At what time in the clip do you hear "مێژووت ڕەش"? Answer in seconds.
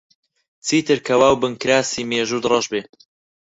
2.09-2.65